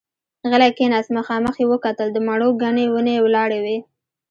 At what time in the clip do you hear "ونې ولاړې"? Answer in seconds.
2.93-3.59